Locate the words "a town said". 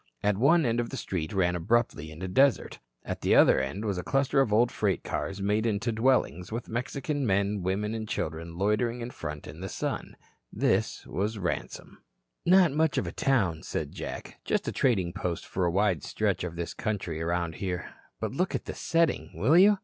13.05-13.91